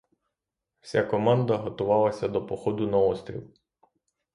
Вся 0.79 1.03
команда 1.03 1.57
готувалася 1.57 2.27
до 2.27 2.45
походу 2.45 2.87
на 2.87 2.97
острів. 2.97 3.51